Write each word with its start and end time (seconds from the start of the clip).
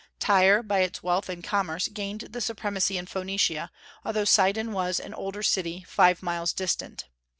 Tyre, 0.17 0.63
by 0.63 0.79
its 0.79 1.03
wealth 1.03 1.29
and 1.29 1.43
commerce, 1.43 1.87
gained 1.87 2.21
the 2.21 2.41
supremacy 2.41 2.97
in 2.97 3.05
Phoenicia, 3.05 3.69
although 4.03 4.25
Sidon 4.25 4.71
was 4.71 4.99
an 4.99 5.13
older 5.13 5.43
city, 5.43 5.85
five 5.87 6.23
miles 6.23 6.53
distant. 6.53 7.05